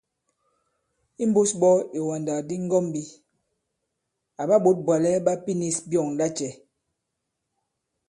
[1.23, 3.03] Imbūs ɓɔ̄ ìwàndàkdi ŋgɔ̄mbī,
[4.41, 6.51] àɓa ɓǒt bwàlɛ ɓa pinīs byɔ̂ŋ lacɛ̄?